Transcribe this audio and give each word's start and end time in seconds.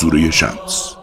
سوره 0.00 0.30
شمس. 0.30 0.94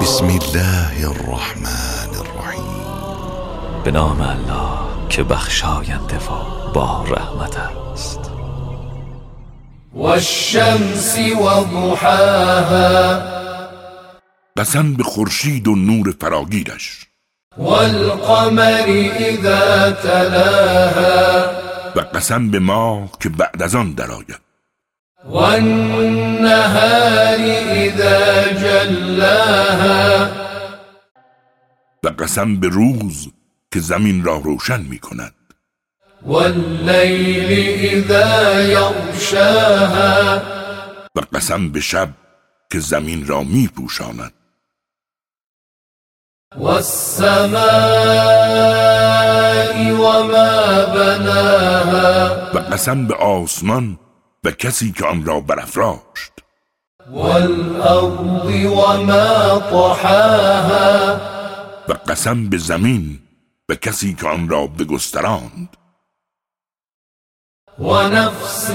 بسم 0.00 0.26
الله 0.26 1.08
الرحمن 1.08 2.10
الرحیم. 2.22 3.82
به 3.84 3.90
نام 3.90 4.20
الله 4.20 4.78
که 5.08 5.22
بخشاینده 5.22 6.16
و 6.16 6.72
با 6.72 7.04
رحمت 7.08 7.56
است. 7.56 8.20
والشمس 9.94 11.18
وضحاها. 11.18 13.18
قسم 14.56 14.94
به 14.94 15.02
خورشید 15.02 15.68
و 15.68 15.74
نور 15.74 16.14
فراگیرش. 16.20 17.06
والقمر 17.58 18.84
اذا 19.16 19.92
تلاها. 19.92 21.44
و 21.96 22.00
قسم 22.00 22.50
به 22.50 22.58
ماه 22.58 23.08
که 23.20 23.28
بعد 23.28 23.62
از 23.62 23.74
آن 23.74 23.92
درآید. 23.92 24.51
والنهار 25.32 26.92
اذا 27.70 28.52
جلاها. 28.52 30.28
و 32.04 32.08
قسم 32.08 32.60
به 32.60 32.68
روز 32.68 33.28
که 33.72 33.80
زمین 33.80 34.24
را 34.24 34.36
روشن 34.36 34.80
می 34.80 34.98
کند. 34.98 35.34
والليل 36.22 37.78
اذا 37.92 38.62
يغشاها 38.62 40.42
و 41.14 41.20
قسم 41.32 41.68
به 41.68 41.80
شب 41.80 42.08
که 42.72 42.80
زمین 42.80 43.26
را 43.26 43.42
می 43.42 43.68
پوشاند. 43.76 44.32
والسماء 46.56 47.62
وما 49.92 50.86
بناها. 50.94 52.36
و 52.54 52.58
قسم 52.58 53.06
به 53.06 53.14
آسمان 53.14 53.98
و 54.44 54.50
کسی 54.50 54.92
که 54.92 55.06
آن 55.06 55.24
را 55.24 55.40
برافراشت. 55.40 56.32
والأرض 57.10 58.66
وما 58.66 59.58
طحاها. 59.70 61.20
و 61.88 61.92
قسم 61.92 62.48
به 62.48 62.58
زمین 62.58 63.18
و 63.68 63.74
کسی 63.74 64.14
که 64.14 64.28
آن 64.28 64.48
را 64.48 64.66
بگستراند. 64.66 65.76
ونفس 67.78 68.70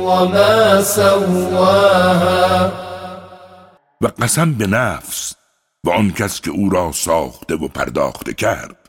وما 0.00 0.82
سواها. 0.82 2.72
و 4.00 4.06
قسم 4.06 4.54
به 4.54 4.66
نفس 4.66 5.34
و 5.84 5.90
آن 5.90 6.12
کس 6.12 6.40
که 6.40 6.50
او 6.50 6.70
را 6.70 6.92
ساخته 6.92 7.54
و 7.54 7.68
پرداخته 7.68 8.34
کرد. 8.34 8.81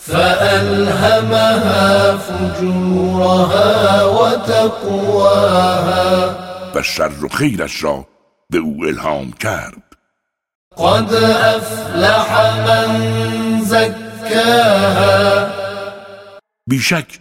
فألهمها 0.00 1.88
فجورها 2.18 3.68
وتقواها. 4.12 5.58
و 6.74 6.82
شر 6.82 7.24
و 7.24 7.28
خیرش 7.28 7.84
را 7.84 8.06
به 8.50 8.58
او 8.58 8.84
الهام 8.84 9.32
کرد. 9.32 9.82
قد 10.76 11.14
أفلح 11.14 12.56
من 12.66 13.10
زكاها. 13.64 15.48
بیشک 16.66 17.20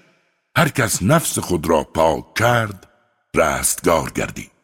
هر 0.57 0.69
کس 0.69 1.03
نفس 1.03 1.39
خود 1.39 1.69
را 1.69 1.83
پاک 1.83 2.33
کرد 2.33 2.87
رستگار 3.35 4.09
گردید. 4.09 4.56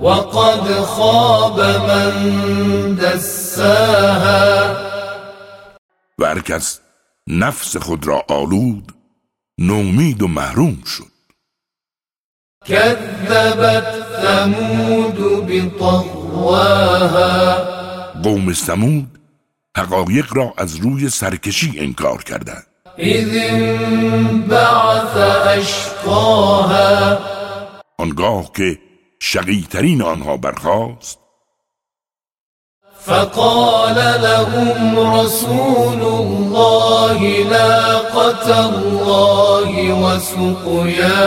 وقد 0.00 0.80
خاب 0.80 1.60
من 1.60 2.94
دساها. 2.94 4.76
و 6.18 6.24
هر 6.26 6.40
کس 6.40 6.80
نفس 7.28 7.76
خود 7.76 8.06
را 8.06 8.22
آلود 8.28 8.92
نومید 9.58 10.22
و 10.22 10.28
محروم 10.28 10.82
شد. 10.86 11.14
كذبت 12.66 13.94
ثمود 14.22 15.46
بطغواها. 15.46 16.94
قوم 18.22 18.52
سمود 18.52 19.18
حقایق 19.76 20.36
را 20.36 20.54
از 20.56 20.76
روی 20.76 21.08
سرکشی 21.08 21.72
انکار 21.78 22.22
کردند. 22.22 22.66
إذ 22.98 23.28
انبعث 23.34 25.16
أشقاها 25.58 27.18
آنگاه 27.98 28.52
که 28.52 28.78
شقیترین 29.26 30.02
آنها 30.02 30.36
برخاست. 30.36 31.18
فقال 33.00 33.94
لهم 34.20 34.98
رسول 34.98 36.02
الله 36.02 37.44
ناقة 37.44 38.66
الله 38.66 39.92
وسقياها. 39.92 41.26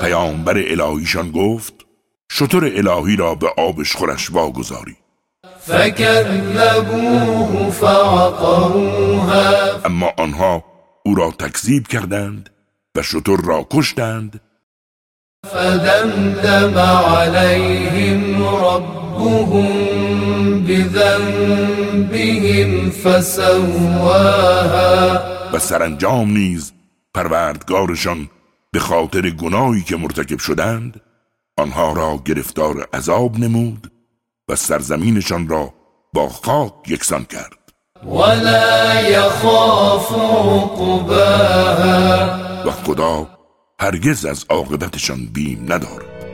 پیامبر 0.00 0.58
الهیشان 0.58 1.32
گفت 1.32 1.74
شطور 2.30 2.64
الهی 2.64 3.16
را 3.16 3.34
به 3.34 3.48
آبش 3.58 3.96
خورش 3.96 4.30
واگذاری. 4.30 4.96
فكذبوه 5.60 7.10
فعقروها. 7.70 9.44
اما 9.84 10.12
آنها 10.18 10.64
او 11.04 11.14
را 11.14 11.30
تکذیب 11.30 11.86
کردند 11.86 12.50
و 12.96 13.02
شطور 13.02 13.40
را 13.44 13.66
کشتند 13.70 14.40
فدمدم 15.52 16.78
عليهم 16.78 18.44
ربهم 18.44 19.68
بذنبهم 20.64 22.10
فسواها 22.90 24.38
و 25.52 25.58
سرانجام 25.58 26.30
نیز 26.30 26.72
پروردگارشان 27.14 28.28
به 28.72 28.78
خاطر 28.78 29.30
گناهی 29.30 29.82
که 29.82 29.96
مرتکب 29.96 30.38
شدند 30.38 31.00
آنها 31.56 31.92
را 31.92 32.22
گرفتار 32.24 32.88
عذاب 32.92 33.38
نمود 33.38 33.90
و 34.48 34.56
سرزمینشان 34.56 35.48
را 35.48 35.74
با 36.12 36.28
خاک 36.28 36.72
یکسان 36.86 37.24
کرد. 37.24 37.58
ولا 38.04 39.00
يخاف 39.00 40.12
عقباها 40.12 41.68
و 42.66 42.70
خدا 42.70 43.37
هرگز 43.80 44.24
از 44.24 44.44
عاقبتشان 44.50 45.26
بیم 45.32 45.62
ندارد 45.62 46.24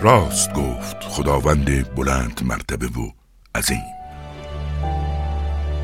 راست 0.00 0.52
گفت 0.52 0.96
خداوند 1.00 1.94
بلند 1.94 2.40
مرتبه 2.44 2.86
و 2.86 3.10
عظیم. 3.54 3.82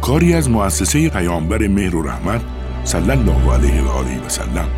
کاری 0.03 0.35
از 0.35 0.51
مؤسسه 0.51 1.09
پیامبر 1.09 1.69
مهر 1.69 1.97
و 1.97 2.03
رحمت 2.03 2.41
صلی 2.85 3.11
الله 3.11 3.53
علیه 3.53 3.83
و 3.83 3.89
آله 3.89 4.27
و 4.27 4.29
سلم 4.29 4.69